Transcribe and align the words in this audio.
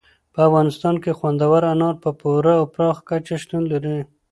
په 0.33 0.39
افغانستان 0.47 0.95
کې 1.03 1.15
خوندور 1.17 1.61
انار 1.73 1.95
په 2.03 2.09
پوره 2.19 2.53
او 2.59 2.65
پراخه 2.73 3.01
کچه 3.09 3.35
شتون 3.43 3.63
لري. 3.71 3.97